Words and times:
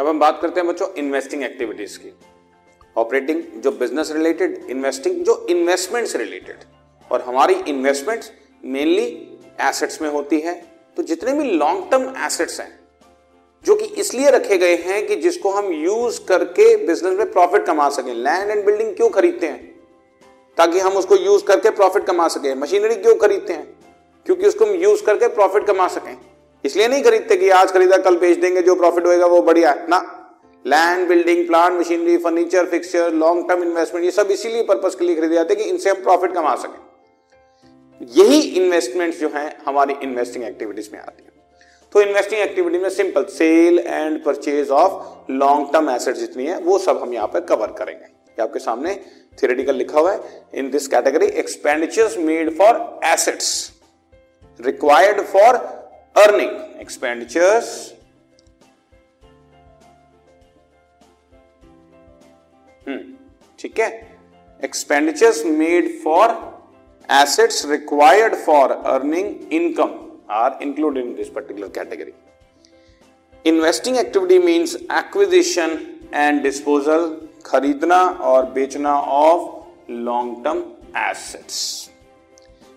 अब 0.00 0.06
हम 0.06 0.18
बात 0.18 0.38
करते 0.42 0.60
हैं 0.60 0.68
बच्चों 0.68 0.88
इन्वेस्टिंग 0.94 1.42
एक्टिविटीज़ 1.42 1.98
की। 1.98 2.12
ऑपरेटिंग 2.96 3.42
जो 3.56 3.70
बिज़नेस 3.70 4.12
रिलेटेड 4.12 4.66
इन्वेस्टिंग 4.70 5.24
जो 5.24 5.46
इन्वेस्टमेंट 5.50 6.08
रिलेटेड 6.16 6.58
और 7.12 7.20
हमारी 7.20 7.54
इन्वेस्टमेंट 7.54 8.24
मेनली 8.64 9.04
एसेट्स 9.60 10.00
में 10.02 10.08
होती 10.10 10.40
है। 10.40 10.54
तो 10.96 11.02
जितने 11.02 11.32
भी 11.32 11.50
लॉन्ग 11.50 11.90
टर्म 11.90 12.14
एसेट्स 12.26 12.60
हैं, 12.60 12.80
जो 13.64 13.76
कि 13.76 13.84
इसलिए 13.84 14.30
रखे 14.30 14.58
गए 14.58 14.76
हैं 14.76 15.06
कि 15.06 15.16
जिसको 15.16 15.50
हम 15.50 15.72
यूज़ 15.72 16.24
करके 16.24 16.76
बिज़नेस 16.86 17.18
में 17.18 17.32
प्रॉफिट 17.32 17.66
कमा 17.66 17.88
सकें। 17.88 18.14
लैंड 18.14 18.50
एंड 18.50 18.64
बिल्डिंग 18.64 18.96
क्यों 18.96 19.10
खरीदते 19.10 19.46
हैं? 19.46 19.80
ताकि 20.56 20.78
हम 20.78 20.92
उसको 20.92 21.16
यूज़ 21.16 21.44
करके 21.44 21.70
प्रॉफिट 21.70 22.04
कमा 22.04 22.28
सकें। 22.28 22.54
मशीनरी 22.54 22.94
क्यों 22.94 23.14
खरीदते 23.14 23.52
हैं? 23.52 23.76
क्योंकि 24.26 24.46
उसको 24.46 24.64
हम 24.64 24.74
यूज़ 24.74 25.04
करके 25.04 25.28
प्रॉफिट 25.28 25.66
कमा 25.66 25.88
सकें। 25.88 26.16
इसलिए 26.64 26.88
नहीं 26.88 27.02
खरीदते 27.02 27.36
कि 27.36 27.50
आज 27.50 27.72
खरीदा, 27.72 27.96
कल 27.96 28.16
बेच 28.16 28.38
देंगे, 28.38 28.62
जो 28.62 28.74
प्रॉफिट 28.74 29.06
होएगा 29.06 29.26
वो 29.26 29.42
बढ़िया 29.42 29.70
है। 29.70 29.88
ना। 29.88 30.16
Land 30.66 31.08
building 31.08 31.46
plant 31.46 31.72
machinery 31.72 32.16
furniture 32.18 32.66
fixture 32.66 33.12
long 33.12 33.48
term 33.48 33.62
investment 33.62 34.04
ये 34.04 34.10
सब 34.10 34.28
इसीलिए 34.30 34.62
पर्पज 34.62 34.94
के 34.94 35.04
लिए 35.04 35.16
खरीदे 35.16 35.34
जाते 35.34 35.54
हैं 35.54 35.64
कि 35.64 35.70
इनसे 35.70 35.90
हम 35.90 35.96
प्रॉफिट 35.96 36.32
कमा 36.32 36.54
सकें। 36.54 36.90
यही 38.02 38.40
इन्वेस्टमेंट 38.40 39.14
जो 39.14 39.28
है, 39.28 39.58
हमारी 39.66 39.94
इन्वेस्टिंग 40.02 40.44
एक्टिविटीज़ 40.44 40.90
में 40.92 41.00
आती 41.00 41.24
है। 41.24 41.30
तो 41.92 42.00
इन्वेस्टिंग 42.00 42.40
एक्टिविटी 42.40 42.78
में 42.78 42.90
simple 42.90 43.24
sale 43.24 43.78
and 43.78 44.24
purchase 44.24 44.70
of 44.70 45.32
long 45.32 45.72
term 45.72 45.90
asset 45.90 46.14
जितनी 46.14 46.46
है, 46.46 46.58
वो 46.58 46.78
सब 46.78 47.02
हम 47.02 47.14
यहाँ 47.14 47.28
पर 47.28 47.40
कवर 47.40 47.66
करेंगे। 47.66 48.04
ये 48.04 48.42
आपके 48.42 48.58
सामने 48.58 48.94
थियोरेटिकल 49.32 49.74
लिखा 49.74 50.00
हुआ 50.00 50.12
है। 50.12 50.20
In 50.54 50.70
this 50.70 50.88
category 50.88 51.26
expenditures 51.26 52.18
made 52.18 52.58
for 52.58 53.00
assets 53.04 53.70
required 54.60 55.20
for 55.20 55.79
earning 56.16 56.80
expenditures 56.80 57.72
ठीक 63.58 63.78
है? 63.80 63.88
Expenditures 64.64 65.44
made 65.46 65.88
for 66.04 66.30
assets 67.08 67.64
required 67.70 68.34
for 68.44 68.72
earning 68.72 69.52
income 69.52 69.98
are 70.30 70.56
included 70.60 71.04
in 71.04 71.16
this 71.16 71.28
particular 71.28 71.68
category. 71.68 72.14
Investing 73.44 73.98
activity 73.98 74.38
means 74.38 74.76
acquisition 74.90 75.72
and 76.12 76.42
disposal, 76.42 77.10
खरीदना 77.44 77.98
और 78.30 78.44
बेचना 78.52 78.94
of 78.94 79.90
long 79.90 80.42
term 80.44 80.58
assets 81.00 81.58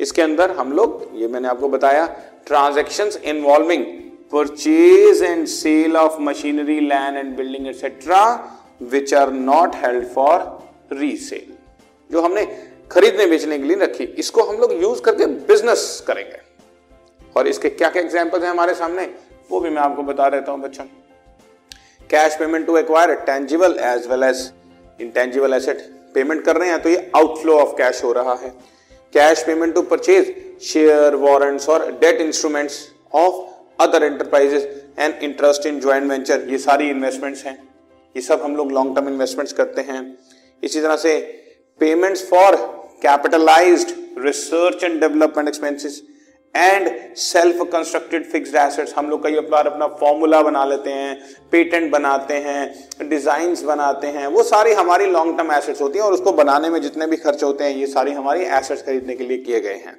इसके 0.00 0.22
अंदर 0.22 0.50
हम 0.56 0.72
लोग 0.72 1.10
ये 1.14 1.28
मैंने 1.28 1.48
आपको 1.48 1.68
बताया 1.68 2.06
transaction 2.48 3.10
involving 3.26 3.84
purchase 4.32 5.22
and 5.22 5.46
sale 5.46 5.96
of 5.96 6.20
machinery 6.22 6.78
land 6.80 7.16
and 7.16 7.36
building 7.36 7.66
etcetera 7.66 8.22
which 8.82 9.14
are 9.14 9.32
not 9.32 9.74
held 9.76 10.06
for 10.08 10.40
resale 10.92 11.54
जो 12.10 12.20
हमने 12.22 12.44
खरीदने 12.90 13.26
बेचने 13.26 13.58
के 13.58 13.64
लिए 13.64 13.76
रखी, 13.76 14.04
इसको 14.04 14.42
हम 14.42 14.56
लोग 14.56 14.72
यूज़ 14.82 15.00
करके 15.02 15.26
बिज़नेस 15.26 16.04
करेंगे। 16.06 16.40
और 17.36 17.48
इसके 17.48 17.68
क्या 17.70 17.88
क्या 17.88 18.02
एग्ज़ाम्पल 18.02 18.42
है 18.42 18.50
हमारे 18.50 18.74
सामने, 18.74 19.04
वो 19.50 19.60
भी 19.60 19.70
मैं 19.70 19.82
आपको 19.82 20.02
बता 20.02 20.28
देता 20.30 20.52
हूँ 20.52 20.60
बच्चों। 20.60 20.84
Cash 22.10 22.36
payment 22.38 22.66
to 22.66 22.76
acquire 22.76 23.14
tangible 23.26 23.76
as 23.84 24.06
well 24.10 24.22
as 24.24 24.50
intangible 25.00 25.54
asset 25.54 25.80
payment 26.14 26.44
कर 26.44 26.56
रहे 26.56 26.68
हैं 26.68 26.80
तो 26.82 26.88
ये 26.88 27.10
आउटफ्लो 27.16 27.58
ऑफ़ 27.58 27.76
कैश 27.78 28.02
हो 28.04 28.12
रहा 28.12 28.34
है। 28.34 28.52
Cash 29.12 29.42
payment 29.42 29.74
to 29.74 29.82
purchase 29.82 30.34
share 30.62 31.14
warrants 31.16 31.68
और 31.68 31.90
debt 32.00 32.20
instruments 32.20 32.80
of 33.14 33.82
other 33.82 34.04
enterprises 34.04 34.68
and 34.98 35.22
interest 35.22 35.66
in 35.66 35.80
joint 35.80 36.10
venture 36.10 36.46
ये 36.48 36.58
सारी 36.58 36.88
इन्वेस्टमेंट्स 36.90 37.44
हैं। 37.46 37.56
ये 38.16 38.22
सब 38.22 38.42
हम 38.42 38.56
लोग 38.56 38.72
लॉन्ग 38.72 38.94
टर्म 38.96 39.08
इन्वेस्टमेंट्स 39.08 39.52
करते 39.52 39.80
हैं। 39.82 40.02
इसी 40.62 40.80
तरह 40.80 40.96
से 40.96 41.18
payments 41.80 42.28
for 42.28 42.56
capitalised 43.02 43.94
research 44.18 44.84
and 44.84 45.00
development 45.00 45.48
expenses 45.48 46.02
and 46.54 46.88
self 47.16 47.62
constructed 47.72 48.24
fixed 48.26 48.54
assets 48.56 48.94
हम 48.96 49.08
लोग 49.10 49.22
कई 49.22 49.40
बार 49.50 49.66
अपना 49.66 49.86
फॉर्मूला 50.00 50.40
बना 50.42 50.64
लेते 50.64 50.90
हैं 50.90 51.14
पेटेंट 51.52 51.90
बनाते 51.92 52.34
हैं 52.36 53.08
डिज़ाइन 53.08 53.54
बनाते 53.66 54.06
हैं, 54.08 54.26
वो 54.26 54.42
सारी 54.44 54.72
हमारी 54.74 55.06
लॉन्ग 55.08 55.36
टर्म 55.38 55.52
एसेट्स 55.52 55.82
होती 55.82 55.98
हैं 55.98 56.04
और 56.04 56.12
उसको 56.12 56.32
बनाने 56.34 56.70
में 56.70 56.80
जितने 56.82 57.06
भी 57.06 57.16
खर्च 57.18 57.42
होते 57.44 57.64
हैं, 57.64 57.76
ये 57.76 57.86
सारी 57.88 58.12
हमारी 58.12 58.44
एसेट्स 58.44 58.82
खरीदने 58.82 59.14
के 59.14 59.24
लिए 59.24 59.38
किए 59.38 59.60
गए 59.60 59.74
हैं। 59.76 59.94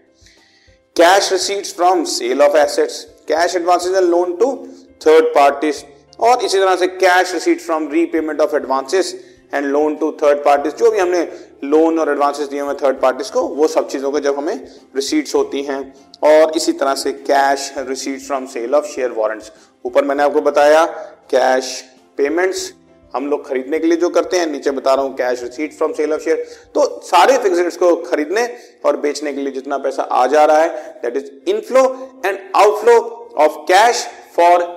Cash 0.95 1.31
receipts 1.31 1.75
from 1.75 2.03
sale 2.09 2.41
of 2.41 2.57
assets 2.57 3.03
cash 3.27 3.55
advances 3.55 3.95
and 3.95 4.09
loan 4.09 4.35
to 4.37 4.55
third 5.01 5.25
parties 5.35 5.83
और 6.19 6.43
इसी 6.45 6.57
तरह 6.57 6.75
से 6.75 6.87
cash 6.87 7.33
receipt 7.33 7.61
from 7.61 7.87
repayment 7.91 8.41
of 8.41 8.55
advances 8.55 9.15
and 9.53 9.65
loan 9.65 9.95
to 9.95 10.11
third 10.21 10.43
parties 10.45 10.73
जो 10.75 10.91
भी 10.91 10.99
हमने 10.99 11.21
लोन 11.65 11.99
और 11.99 12.09
एडवांसेस 12.11 12.47
दिए 12.47 12.59
हुए 12.61 12.73
थर्ड 12.83 12.99
पार्टीज़ 12.99 13.31
को, 13.31 13.41
वो 13.41 13.67
सब 13.67 13.87
चीज़ों 13.89 14.11
को 14.11 14.19
जब 14.19 14.37
हमें 14.37 14.67
रिसीट्स 14.95 15.35
होती 15.35 15.61
हैं 15.63 15.81
और 16.21 16.51
इसी 16.55 16.71
तरह 16.73 16.95
से 16.95 17.11
cash 17.11 17.73
receipt 17.77 18.21
from 18.21 18.45
sale 18.45 18.75
of 18.75 18.85
share 18.85 19.11
warrants 19.11 19.51
ऊपर 19.85 20.05
मैंने 20.05 20.23
आपको 20.23 20.41
बताया 20.41 20.85
कैश 21.31 21.81
पेमेंट्स 22.17 22.71
हम 23.13 23.27
लोग 23.27 23.47
खरीदने 23.47 23.79
के 23.79 23.87
लिए 23.87 23.97
जो 23.97 24.09
करते 24.09 24.37
हैं, 24.37 24.47
नीचे 24.47 24.71
बता 24.71 24.93
रहा 24.93 25.05
हूँ 25.05 25.15
cash 25.15 25.43
receipt 25.43 25.73
from 25.73 25.93
sale 25.93 26.13
of 26.13 26.21
share 26.21 26.43
तो 26.75 26.83
सारे 27.03 27.37
फिक्स 27.37 27.77
को 27.77 27.95
खरीदने 28.03 28.45
और 28.85 28.97
बेचने 28.97 29.33
के 29.33 29.41
लिए 29.41 29.53
जितना 29.53 29.77
पैसा 29.77 30.03
आ 30.03 30.25
जा 30.27 30.45
रहा 30.45 30.61
है 30.61 30.99
that 31.01 31.17
is 31.17 31.31
inflow 31.49 31.83
and 32.25 32.37
outflow 32.55 32.97
of 33.37 33.57
cash 33.67 34.05
for 34.35 34.67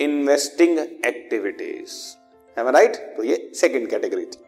investing 0.00 0.78
activities 0.78 1.92
right 2.56 2.96
तो 3.16 3.22
ये 3.24 3.50
सेकेंड 3.54 3.88
कैटेगरी 3.90 4.24
थी। 4.24 4.47